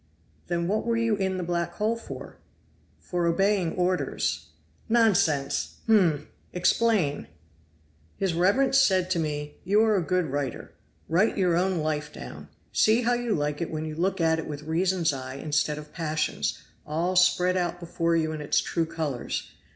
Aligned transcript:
"Then 0.47 0.67
what 0.67 0.83
were 0.83 0.97
you 0.97 1.15
in 1.15 1.37
the 1.37 1.43
black 1.43 1.73
hole 1.73 1.95
for?" 1.95 2.37
"For 2.99 3.27
obeying 3.27 3.73
orders." 3.75 4.47
"Nonsense! 4.89 5.75
hum! 5.85 6.27
Explain." 6.53 7.27
"His 8.17 8.33
reverence 8.33 8.79
said 8.79 9.11
to 9.11 9.19
me, 9.19 9.57
'You 9.63 9.83
are 9.83 9.95
a 9.95 10.01
good 10.01 10.25
writer; 10.25 10.73
write 11.07 11.37
your 11.37 11.55
own 11.55 11.81
life 11.83 12.11
down. 12.11 12.47
See 12.73 13.03
how 13.03 13.13
you 13.13 13.35
like 13.35 13.61
it 13.61 13.69
when 13.69 13.85
you 13.85 13.93
look 13.93 14.19
at 14.19 14.39
it 14.39 14.47
with 14.47 14.63
reason's 14.63 15.13
eye 15.13 15.35
instead 15.35 15.77
of 15.77 15.93
passion's, 15.93 16.57
all 16.83 17.15
spread 17.15 17.55
out 17.55 17.79
before 17.79 18.15
you 18.15 18.31
in 18.31 18.41
its 18.41 18.59
true 18.59 18.87
colors. 18.87 19.51